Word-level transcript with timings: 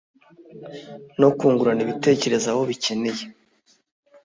no 1.19 1.29
kungurana 1.37 1.81
ibitekerezo 1.83 2.47
aho 2.53 2.61
bikeneye 2.69 3.23